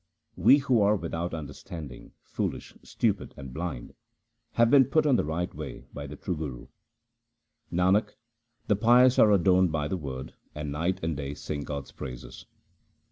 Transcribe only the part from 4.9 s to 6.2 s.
on the right way by the